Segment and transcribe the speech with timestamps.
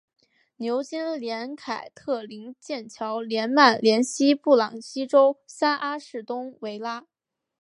[0.57, 7.05] 牛津联凯特灵剑桥联曼联西布朗锡周三阿士东维拉